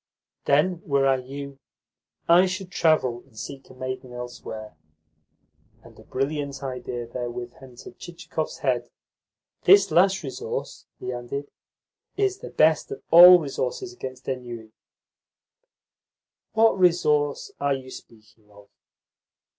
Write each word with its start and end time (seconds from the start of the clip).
"Then, 0.45 0.81
were 0.83 1.05
I 1.07 1.17
you, 1.17 1.59
I 2.27 2.47
should 2.47 2.71
travel, 2.71 3.21
and 3.27 3.37
seek 3.37 3.69
a 3.69 3.75
maiden 3.75 4.13
elsewhere." 4.13 4.75
And 5.83 5.99
a 5.99 6.03
brilliant 6.03 6.63
idea 6.63 7.05
therewith 7.05 7.53
entered 7.61 7.99
Chichikov's 7.99 8.57
head. 8.65 8.89
"This 9.65 9.91
last 9.91 10.23
resource," 10.23 10.87
he 10.99 11.13
added, 11.13 11.51
"is 12.17 12.39
the 12.39 12.49
best 12.49 12.89
of 12.89 13.03
all 13.11 13.37
resources 13.37 13.93
against 13.93 14.27
ennui." 14.27 14.71
"What 16.53 16.79
resource 16.79 17.51
are 17.59 17.75
you 17.75 17.91
speaking 17.91 18.49
of?" 18.49 18.69